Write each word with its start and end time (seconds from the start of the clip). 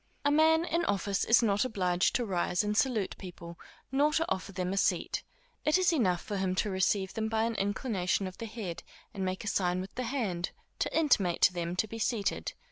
A 0.25 0.31
man 0.31 0.65
in 0.65 0.83
office 0.85 1.23
is 1.25 1.43
not 1.43 1.63
obliged 1.63 2.15
to 2.15 2.25
rise 2.25 2.63
and 2.63 2.75
salute 2.75 3.15
people, 3.19 3.59
nor 3.91 4.11
to 4.13 4.25
offer 4.31 4.51
them 4.51 4.73
a 4.73 4.77
seat; 4.77 5.21
it 5.63 5.77
is 5.77 5.93
enough 5.93 6.23
for 6.23 6.37
him 6.37 6.55
to 6.55 6.71
receive 6.71 7.13
them 7.13 7.29
by 7.29 7.43
an 7.43 7.53
inclination 7.53 8.25
of 8.25 8.39
the 8.39 8.47
head, 8.47 8.81
and 9.13 9.23
make 9.23 9.43
a 9.43 9.47
sign 9.47 9.79
with 9.79 9.93
the 9.93 10.05
hand, 10.05 10.49
to 10.79 10.97
intimate 10.97 11.41
to 11.43 11.53
them 11.53 11.75
to 11.75 11.85
be 11.87 11.99
seated. 11.99 12.53